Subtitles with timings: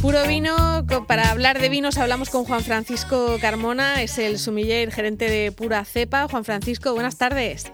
[0.00, 5.30] Puro vino, para hablar de vinos hablamos con Juan Francisco Carmona, es el sumiller gerente
[5.30, 6.28] de Pura Cepa.
[6.28, 7.72] Juan Francisco, buenas tardes.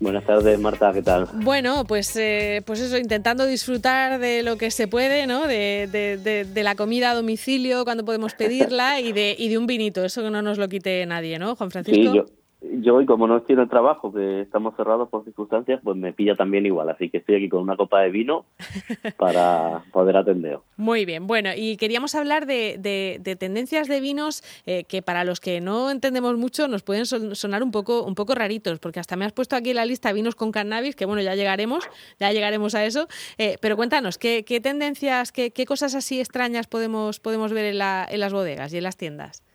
[0.00, 1.28] Buenas tardes, Marta, ¿qué tal?
[1.34, 5.46] Bueno, pues, eh, pues eso, intentando disfrutar de lo que se puede, ¿no?
[5.46, 9.66] De, de, de, la comida a domicilio cuando podemos pedirla y de, y de un
[9.66, 12.12] vinito, eso que no nos lo quite nadie, ¿no, Juan Francisco?
[12.12, 12.26] Sí, yo,
[12.60, 16.12] yo hoy, como no estoy en el trabajo, que estamos cerrados por circunstancias, pues me
[16.12, 16.88] pilla también igual.
[16.88, 18.46] Así que estoy aquí con una copa de vino
[19.16, 20.58] para poder atender.
[20.76, 25.38] Muy bien, bueno, y queríamos hablar de, de, tendencias de vinos eh, que para los
[25.38, 29.24] que no entendemos mucho nos pueden sonar un poco, un poco raritos, porque hasta me
[29.24, 31.88] has puesto aquí en la lista vinos con cannabis, que bueno, ya llegaremos,
[32.18, 33.06] ya llegaremos a eso.
[33.38, 37.78] Eh, pero cuéntanos, ¿qué, qué tendencias, qué, qué, cosas así extrañas podemos, podemos ver en,
[37.78, 39.47] la, en las bodegas y en las tiendas?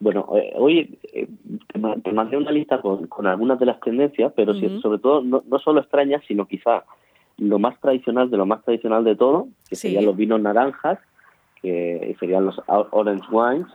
[0.00, 1.28] Bueno, eh, hoy eh,
[2.02, 5.58] te mandé una lista con, con, algunas de las tendencias, pero sobre todo no, no,
[5.58, 6.84] solo extrañas, sino quizá
[7.38, 10.98] lo más tradicional de lo más tradicional de todo, que serían los vinos naranjas,
[11.62, 13.66] que serían los orange wines,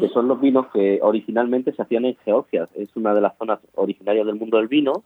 [0.00, 2.68] que son los vinos que originalmente se hacían en Georgia.
[2.74, 5.02] Es una de las zonas originarias del mundo del vino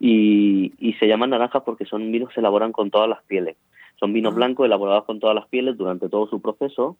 [0.00, 3.56] y, y se llaman naranjas porque son vinos que se elaboran con todas las pieles.
[3.98, 4.36] Son vinos ah.
[4.36, 6.96] blancos elaborados con todas las pieles durante todo su proceso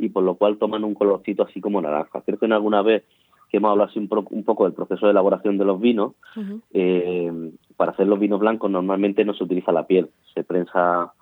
[0.00, 2.22] y por lo cual toman un colorcito así como naranja.
[2.22, 3.04] Creo que en alguna vez
[3.50, 6.14] que hemos hablado así un, un poco del proceso de elaboración de los vinos,
[6.72, 11.12] eh, para hacer los vinos blancos normalmente no se utiliza la piel, se prensa,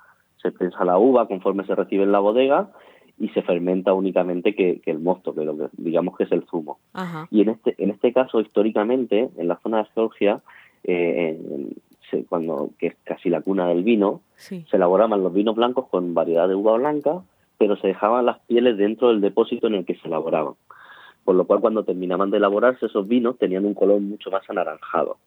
[0.40, 2.70] se prensa la uva conforme se recibe en la bodega
[3.18, 6.78] y se fermenta únicamente que, el mosto, que, lo que digamos que es el zumo.
[7.30, 10.40] Y en este, en este caso, históricamente, en la zona de Georgia,
[10.84, 11.36] eh,
[12.28, 16.46] cuando que es casi la cuna del vino, se elaboraban los vinos blancos con variedad
[16.46, 17.22] de uva blanca
[17.58, 20.54] pero se dejaban las pieles dentro del depósito en el que se elaboraban.
[21.24, 25.18] Por lo cual, cuando terminaban de elaborarse, esos vinos tenían un color mucho más anaranjado.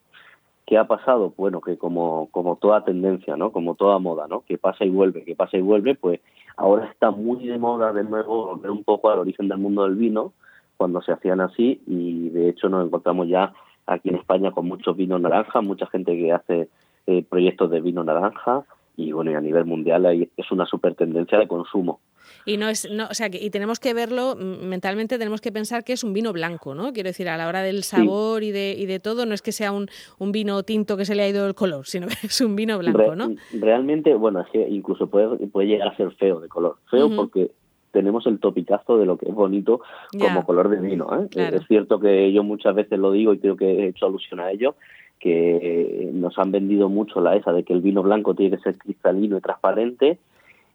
[0.65, 1.33] ¿Qué ha pasado?
[1.37, 3.51] Bueno, que como, como toda tendencia, ¿no?
[3.51, 4.41] Como toda moda, ¿no?
[4.41, 6.21] Que pasa y vuelve, que pasa y vuelve, pues
[6.55, 9.95] ahora está muy de moda de nuevo volver un poco al origen del mundo del
[9.95, 10.33] vino,
[10.77, 13.53] cuando se hacían así, y de hecho nos encontramos ya
[13.85, 16.69] aquí en España con muchos vinos naranja, mucha gente que hace
[17.05, 18.63] eh, proyectos de vino naranja,
[18.95, 21.99] y bueno, y a nivel mundial es una super tendencia de consumo.
[22.45, 25.83] Y no es, no, o sea, y tenemos que verlo mm, mentalmente, tenemos que pensar
[25.83, 26.93] que es un vino blanco, ¿no?
[26.93, 29.51] Quiero decir, a la hora del sabor y, de, y de todo, no es que
[29.51, 29.87] sea un,
[30.19, 32.77] un vino tinto que se le ha ido el color, sino que es un vino
[32.77, 33.31] blanco, ¿no?
[33.53, 36.77] Realmente, bueno, es que incluso puede, puede llegar a ser feo de color.
[36.89, 37.51] Feo porque
[37.91, 39.81] tenemos el topicazo de lo que es bonito
[40.17, 41.07] como color de vino.
[41.13, 41.27] ¿eh?
[41.53, 44.51] Es cierto que yo muchas veces lo digo y creo que he hecho alusión a
[44.51, 44.75] ello,
[45.19, 48.77] que nos han vendido mucho la esa de que el vino blanco tiene que ser
[48.77, 50.17] cristalino y transparente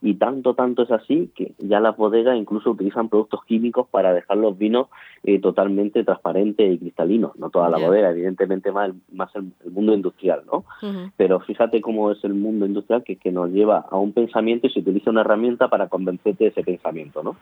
[0.03, 4.37] y tanto tanto es así que ya las bodegas incluso utilizan productos químicos para dejar
[4.37, 4.89] los vinos
[5.25, 7.37] eh, totalmente transparentes y cristalinos.
[7.37, 10.65] No toda la bodega evidentemente más más el, mundo industrial no
[11.17, 14.71] pero fíjate cómo es el mundo industrial que, que nos lleva a un pensamiento y
[14.71, 17.37] se utiliza una herramienta para convencerte de ese pensamiento no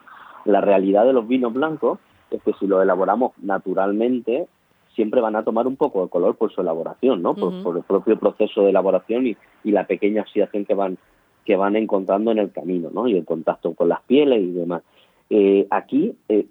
[0.45, 1.99] la realidad de los vinos blancos
[2.31, 4.47] es que si los elaboramos naturalmente
[4.95, 7.35] siempre van a tomar un poco de color por su elaboración, ¿no?
[7.35, 10.97] por, el propio proceso de elaboración y, y la pequeña oxidación que van
[11.45, 13.07] que van encontrando en el camino, ¿no?
[13.07, 14.81] Y el contacto con las pieles y demás.
[15.29, 16.45] Eh, aquí eh,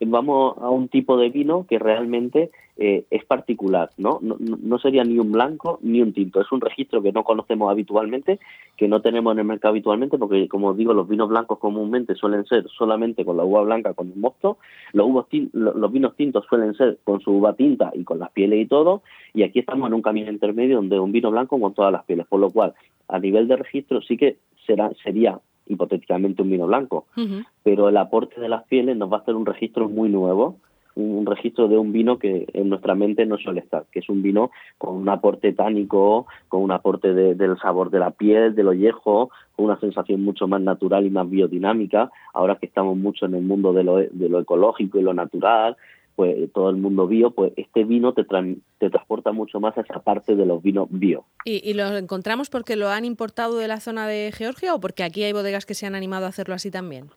[0.00, 4.18] vamos a un tipo de vino que realmente eh, es particular, ¿no?
[4.20, 4.78] ¿no?
[4.78, 8.38] Sería ni un blanco ni un tinto, es un registro que no conocemos habitualmente,
[8.76, 12.44] que no tenemos en el mercado habitualmente, porque como digo, los vinos blancos comúnmente suelen
[12.46, 14.58] ser solamente con la uva blanca, con un mosto,
[14.92, 15.08] los,
[15.52, 19.02] los vinos tintos suelen ser con su uva tinta y con las pieles y todo,
[19.32, 22.26] y aquí estamos en un camino intermedio donde un vino blanco con todas las pieles,
[22.26, 22.74] por lo cual
[23.08, 27.06] a nivel de registro sí que será, sería hipotéticamente un vino blanco,
[27.62, 30.56] pero el aporte de las pieles nos va a hacer un registro muy nuevo,
[30.96, 34.22] un registro de un vino que en nuestra mente no suele estar, que es un
[34.22, 39.30] vino con un aporte tánico, con un aporte del sabor de la piel, del ollejo,
[39.54, 43.42] con una sensación mucho más natural y más biodinámica, ahora que estamos mucho en el
[43.42, 45.76] mundo de lo, de lo ecológico y lo natural,
[46.16, 48.24] pues todo el mundo bio, pues este vino te,
[48.78, 51.24] te transporta mucho más a esa parte de los vinos bio.
[51.44, 55.04] ¿Y, ¿Y, lo encontramos porque lo han importado de la zona de Georgia o porque
[55.04, 57.10] aquí hay bodegas que se han animado a hacerlo así también?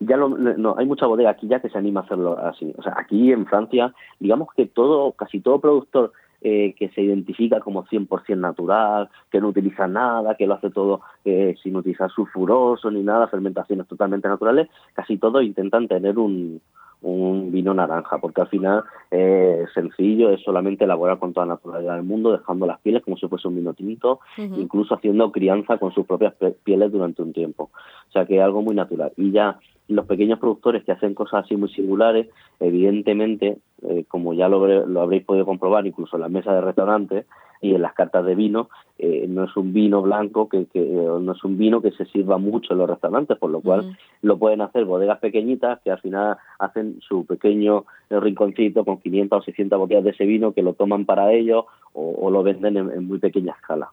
[0.00, 2.72] Ya lo, no, hay mucha bodega aquí ya que se anima a hacerlo así.
[2.76, 6.12] O sea, aquí en Francia, digamos que todo, casi todo productor
[6.42, 11.00] eh, que se identifica como 100% natural, que no utiliza nada, que lo hace todo
[11.24, 16.60] eh, sin utilizar sulfuroso ni nada, fermentaciones totalmente naturales, casi todos intentan tener un,
[17.04, 21.96] un vino naranja, porque al final es sencillo, es solamente elaborar con toda la naturalidad
[21.96, 25.92] del mundo, dejando las pieles como si fuese un vino tinto, incluso haciendo crianza con
[25.92, 26.34] sus propias
[26.64, 27.70] pieles durante un tiempo.
[28.08, 29.12] O sea que es algo muy natural.
[29.16, 29.58] Y ya
[29.88, 32.28] los pequeños productores que hacen cosas así muy singulares,
[32.58, 37.26] evidentemente, eh, como ya lo, lo, habréis podido comprobar incluso en las mesas de restaurantes
[37.64, 38.68] y en las cartas de vino,
[38.98, 42.36] eh, no es un vino blanco que, que no es un vino que se sirva
[42.36, 46.36] mucho en los restaurantes, por lo cual lo pueden hacer bodegas pequeñitas que al final
[46.58, 51.06] hacen su pequeño rinconcito con 500 o 600 botellas de ese vino que lo toman
[51.06, 51.64] para ellos
[51.94, 53.90] o, lo venden en, muy pequeña escala.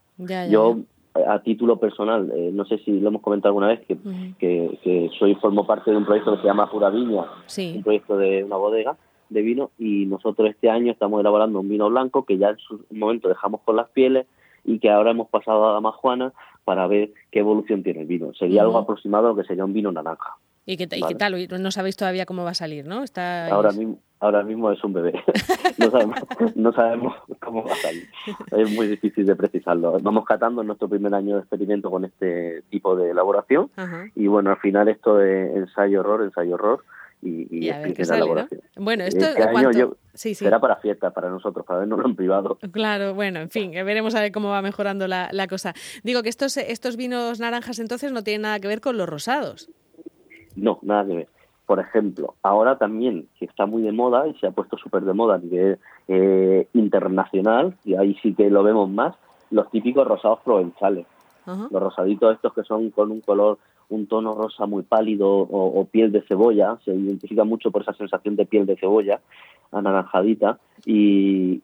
[0.49, 0.79] Yo
[1.27, 3.97] a título personal, eh, no sé si lo hemos comentado alguna vez, que,
[4.39, 7.23] que, soy formo parte de un proyecto que se llama Pura Viña,
[7.75, 8.97] un proyecto de una bodega
[9.31, 12.85] de vino, y nosotros este año estamos elaborando un vino blanco que ya en su
[12.91, 14.27] momento dejamos con las pieles
[14.63, 16.33] y que ahora hemos pasado a Dama Juana
[16.63, 18.33] para ver qué evolución tiene el vino.
[18.33, 20.35] Sería algo aproximado a lo que sería un vino naranja.
[20.65, 21.47] ¿Y qué, ¿Y qué tal?
[21.59, 23.03] No sabéis todavía cómo va a salir, ¿no?
[23.03, 23.47] Está...
[23.47, 25.13] Ahora mismo ahora mismo es un bebé.
[26.55, 28.07] no, sabemos, cómo va a salir.
[28.51, 29.97] Es muy difícil de precisarlo.
[29.99, 33.69] Vamos catando en nuestro primer año de experimento con este tipo de elaboración
[34.15, 36.83] y bueno, al final esto es ensayo-horror, ensayo-horror
[37.21, 38.61] y, y, elaboración.
[38.77, 42.57] Bueno, esto este año yo, será para fiesta, para nosotros, para vernos en privado.
[42.71, 45.73] Claro, bueno, en fin, veremos a ver cómo va mejorando la, la cosa.
[46.03, 49.69] Digo que estos, estos vinos naranjas entonces no tienen nada que ver con los rosados.
[50.55, 51.27] No, nada que ver
[51.71, 55.13] por ejemplo, ahora también, que está muy de moda y se ha puesto súper de
[55.13, 55.79] moda a nivel
[56.09, 59.15] eh, internacional, y ahí sí que lo vemos más,
[59.51, 61.05] los típicos rosados provenzales.
[61.45, 63.57] Los rosaditos estos que son con un color,
[63.91, 68.35] un tono rosa muy pálido o, piel de cebolla, se identifica mucho por esa sensación
[68.35, 69.19] de piel de cebolla
[69.71, 71.61] anaranjadita y,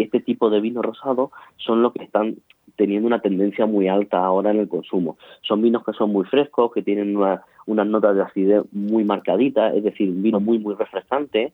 [0.00, 2.36] este tipo de vino rosado son los que están
[2.76, 5.16] teniendo una tendencia muy alta ahora en el consumo.
[5.42, 9.74] Son vinos que son muy frescos, que tienen una, unas notas de acidez muy marcaditas,
[9.74, 11.52] es decir, un vino muy, muy refrescante,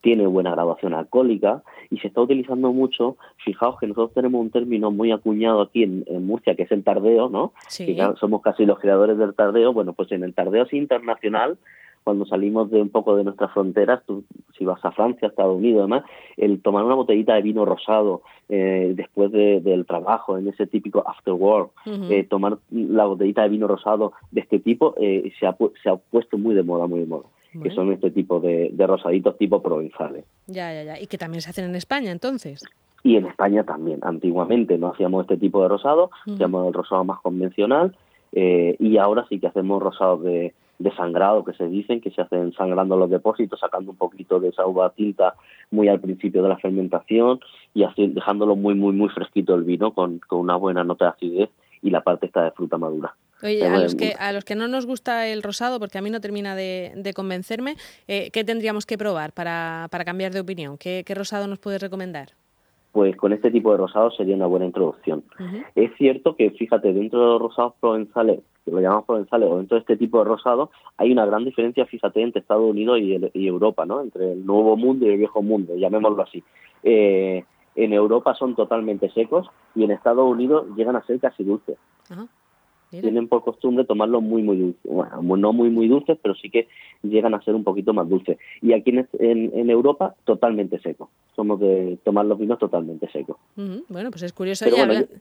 [0.00, 3.16] tiene buena graduación alcohólica y se está utilizando mucho.
[3.44, 7.28] Fijaos que nosotros tenemos un término muy acuñado aquí en, Murcia, que es el tardeo,
[7.28, 7.52] ¿no?
[8.20, 9.72] somos casi los creadores del tardeo.
[9.72, 11.58] Bueno, pues en el tardeo es internacional
[12.08, 14.24] cuando salimos de un poco de nuestras fronteras, tú,
[14.56, 16.04] si vas a Francia, Estados Unidos, además,
[16.38, 21.34] el tomar una botellita de vino rosado eh, después del trabajo, en ese típico after
[21.34, 25.90] work, eh, tomar la botellita de vino rosado de este tipo, eh, se, ha, se
[25.90, 27.26] ha puesto muy de moda, muy de moda.
[27.62, 30.24] Que son este tipo de, rosaditos tipo provenzales.
[30.46, 31.00] Ya, ya, ya.
[31.00, 32.64] Y que también se hacen en España, entonces.
[33.02, 34.00] Y en España también.
[34.02, 37.96] Antiguamente no hacíamos este tipo de rosado, hacíamos el rosado más convencional,
[38.32, 42.52] y ahora sí que hacemos rosados de, de sangrado que se dicen, que se hacen
[42.52, 45.34] sangrando los depósitos, sacando un poquito de esa uva tinta
[45.70, 47.40] muy al principio de la fermentación
[47.74, 51.10] y así dejándolo muy, muy, muy fresquito el vino con, con una buena nota de
[51.10, 51.50] acidez
[51.82, 53.14] y la parte está de fruta madura.
[53.42, 56.10] Oye, a los, que, a los que no nos gusta el rosado, porque a mí
[56.10, 57.76] no termina de, de convencerme,
[58.08, 60.76] eh, ¿qué tendríamos que probar para, para cambiar de opinión?
[60.76, 62.30] ¿Qué, ¿Qué, rosado nos puedes recomendar?
[62.90, 65.22] Pues con este tipo de rosado sería una buena introducción.
[65.76, 69.76] Es cierto que, fíjate, dentro de los rosados provenzales que lo llamamos provenzales, o dentro
[69.76, 73.86] de este tipo de rosado, hay una gran diferencia, fíjate, entre Estados Unidos y, Europa,
[73.86, 74.02] ¿no?
[74.02, 76.42] Entre el nuevo mundo y el viejo mundo, llamémoslo así.
[76.82, 77.44] Eh,
[77.76, 81.78] en Europa son totalmente secos y en Estados Unidos llegan a ser casi dulces
[82.90, 84.78] tienen por costumbre tomarlo muy, muy dulce.
[84.84, 86.68] Bueno, no muy, muy dulces, pero sí que
[87.02, 88.38] llegan a ser un poquito más dulces.
[88.62, 89.08] Y aquí en,
[89.54, 91.10] en, Europa, totalmente seco.
[91.36, 93.36] Somos de tomar los vinos totalmente secos.
[93.88, 94.66] Bueno, pues es curioso.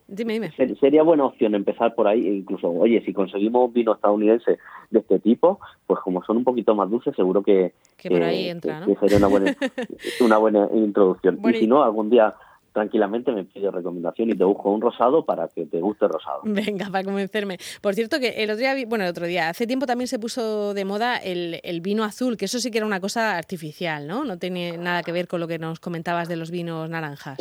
[0.08, 0.52] dime, dime.
[0.80, 2.28] Sería buena opción empezar por ahí.
[2.28, 4.58] Incluso, oye, si conseguimos vino estadounidense
[4.90, 8.50] de este tipo, pues como son un poquito más dulces, seguro que, que, por ahí
[8.50, 8.96] entra, ¿no?
[9.00, 9.56] sería una buena,
[10.22, 11.40] una buena introducción.
[11.44, 12.34] y si no, algún día
[12.78, 16.42] tranquilamente me pide recomendación y te busco un rosado para que te guste el rosado.
[16.44, 17.58] Venga, para convencerme.
[17.82, 20.76] Por cierto, que el otro día, bueno, el otro día, hace tiempo también se puso
[20.76, 24.26] de moda el, vino azul, que eso sí que era una cosa artificial, ¿no?
[24.26, 27.40] No tiene nada que ver con lo que nos comentabas de los vinos naranjas.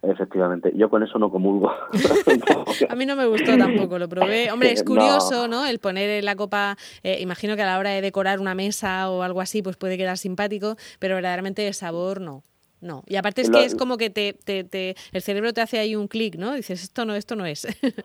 [0.00, 1.70] Efectivamente, yo con eso no comulgo.
[2.88, 4.50] a mí no me gustó tampoco, lo probé.
[4.52, 5.66] Hombre, es curioso, ¿no?
[5.66, 9.10] El poner en la copa, eh, imagino que a la hora de decorar una mesa
[9.10, 12.42] o algo así, pues puede quedar simpático, pero verdaderamente el sabor no.
[12.80, 15.78] No, y aparte es que es como que te, te, te, el cerebro te hace
[15.78, 16.54] ahí un clic, ¿no?
[16.54, 17.66] Dices, esto no, esto no es.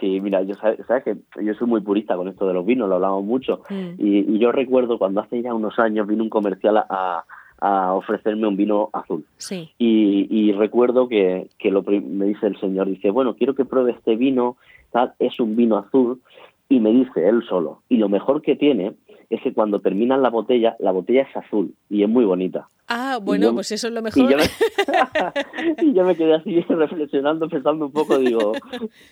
[0.00, 2.94] Sí, mira, yo sabes, que yo soy muy purista con esto de los vinos, lo
[2.94, 3.62] hablamos mucho.
[3.68, 3.94] Mm.
[3.98, 7.24] Y, yo recuerdo cuando hace ya unos años vino un comercial a,
[7.60, 9.24] a ofrecerme un vino azul.
[9.38, 9.70] Sí.
[9.76, 13.90] Y, y recuerdo que, que lo, me dice el señor, dice, bueno, quiero que pruebe
[13.90, 14.56] este vino,
[14.92, 16.20] tal, es un vino azul.
[16.68, 18.92] Y me dice él solo, y lo mejor que tiene
[19.30, 22.68] es que cuando terminan la botella, la botella es azul y es muy bonita.
[22.88, 24.18] Ah, bueno, pues eso es lo mejor.
[25.82, 28.52] Y yo, me, quedé así reflexionando, pensando un poco, digo,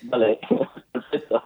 [0.03, 0.39] vale,
[0.93, 1.43] perfecto.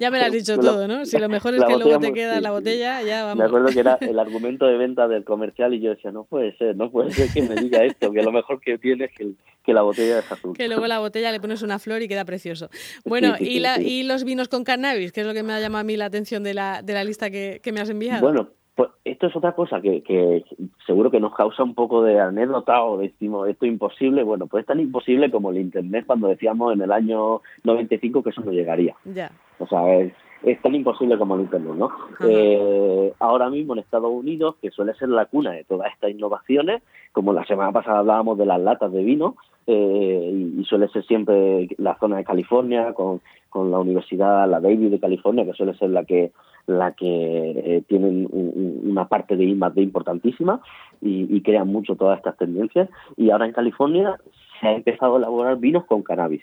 [0.00, 1.04] ya me lo has dicho todo, ¿no?
[1.04, 3.38] Si lo mejor es que luego te queda la botella, ya vamos.
[3.38, 6.56] Me acuerdo que era el argumento de venta del comercial y yo decía, no puede
[6.56, 9.32] ser, no puede ser que me diga esto, que lo mejor que tiene es que,
[9.64, 10.56] que la botella es azul.
[10.56, 12.70] Que luego la botella le pones una flor y queda precioso.
[13.04, 15.80] Bueno, y, la, y los vinos con cannabis, que es lo que me ha llamado
[15.80, 18.22] a mí la atención de la, de la lista que, que me has enviado.
[18.22, 20.44] Bueno, pues esto es otra cosa que, que,
[20.86, 24.22] seguro que nos causa un poco de anécdota o decimos esto es imposible.
[24.22, 28.30] Bueno, pues es tan imposible como el Internet cuando decíamos en el año 95 que
[28.30, 28.94] eso no llegaría.
[29.04, 29.32] Ya.
[29.58, 31.90] O sea, es, es tan imposible como el Internet, ¿no?
[32.26, 36.82] Eh, ahora mismo en Estados Unidos, que suele ser la cuna de todas estas innovaciones,
[37.12, 41.68] como la semana pasada hablábamos de las latas de vino, eh, y, suele ser siempre
[41.76, 45.90] la zona de California, con, con la Universidad, la Davis de California, que suele ser
[45.90, 46.32] la que
[46.66, 50.60] la que eh, tienen una parte de I+D importantísima
[51.00, 52.90] y, y crean mucho todas estas tendencias.
[53.16, 54.18] Y ahora en California
[54.60, 56.42] se ha empezado a elaborar vinos con cannabis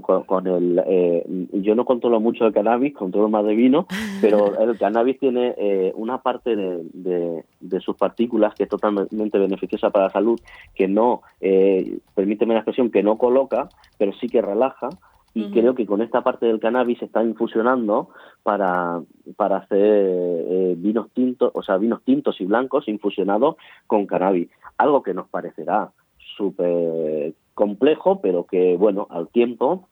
[0.00, 3.86] con, el eh, yo no controlo mucho el cannabis, controlo más de vino,
[4.20, 9.90] pero el cannabis tiene eh, una parte de, de, sus partículas que es totalmente beneficiosa
[9.90, 10.40] para la salud,
[10.74, 13.68] que no, eh, permíteme la expresión, que no coloca,
[13.98, 14.90] pero sí que relaja,
[15.32, 18.08] y creo que con esta parte del cannabis se está infusionando
[18.42, 19.00] para,
[19.36, 23.56] para hacer eh, vinos tintos, o sea, vinos tintos y blancos infusionados
[23.86, 25.92] con cannabis, algo que nos parecerá
[26.40, 29.88] súper complejo, pero que, bueno, al tiempo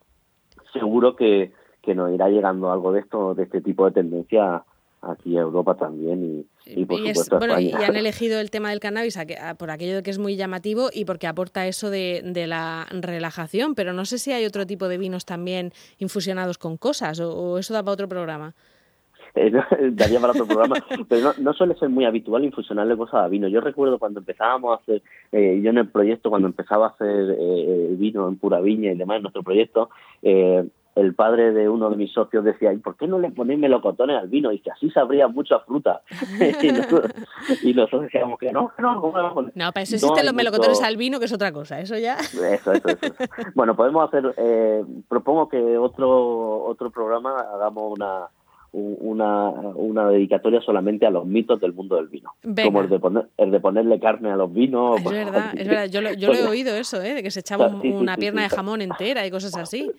[0.73, 1.53] seguro que,
[1.83, 4.65] que nos irá llegando algo de esto, de este tipo de tendencia
[5.03, 7.61] aquí a Europa también y, por supuesto a España.
[7.81, 9.19] Y han elegido el tema del cannabis
[9.59, 13.75] por aquello de que es muy llamativo y porque aporta eso de, de, la relajación,
[13.75, 17.75] pero no sé si hay otro tipo de vinos también infusionados con cosas o eso
[17.75, 18.55] da para otro programa.
[19.35, 19.53] Eh,
[19.93, 20.77] daría para otro programa,
[21.09, 23.49] pero no, suele ser muy habitual infusionarle cosas a vino.
[23.49, 27.37] Yo recuerdo cuando empezábamos a hacer, eh, yo en el proyecto, cuando empezaba a hacer
[27.39, 29.91] eh, vino en pura viña y demás en nuestro proyecto,
[30.23, 34.19] el padre de uno de mis socios decía, ¿y por qué no le ponéis melocotones
[34.19, 34.51] al vino?
[34.51, 36.03] Y que así sabría mucha fruta.
[37.63, 39.13] y, nosotros, decíamos que no, no, no.
[39.13, 42.17] No, no para eso existen los melocotones al vino, que es otra cosa, eso ya.
[42.17, 43.15] Eso, eso, eso.
[43.55, 44.35] bueno, podemos hacer,
[45.09, 48.27] propongo que otro, otro programa hagamos una
[48.73, 52.35] una, una dedicatoria solamente a los mitos del mundo del vino.
[52.43, 54.99] Como el de, poner, el de ponerle carne a los vinos.
[54.99, 55.87] Es verdad, es verdad.
[55.87, 57.15] Yo lo, yo lo he oído eso, ¿eh?
[57.15, 59.91] de que se echaba una pierna de jamón entera y cosas así.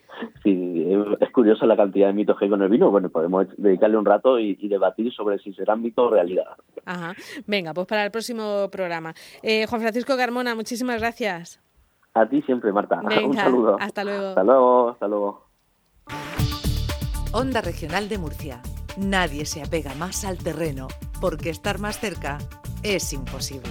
[0.44, 0.86] Sí,
[1.20, 2.92] es curioso la cantidad de mitos que hay con el vino.
[2.92, 6.46] Bueno, podemos dedicarle un rato y, debatir sobre si serán mitos o realidad.
[6.86, 7.16] Ajá.
[7.48, 9.14] Venga, pues para el próximo programa.
[9.42, 11.60] Eh, Juan Francisco Carmona, muchísimas gracias.
[12.14, 13.02] A ti siempre, Marta.
[13.26, 13.78] un saludo.
[13.80, 14.28] Hasta luego.
[14.30, 15.50] Hasta luego, hasta luego.
[17.32, 18.60] Onda Regional de Murcia.
[18.98, 20.88] Nadie se apega más al terreno,
[21.22, 22.40] porque estar más cerca
[22.82, 23.70] es imposible.